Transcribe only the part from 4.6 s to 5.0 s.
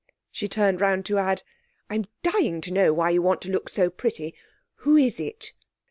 Who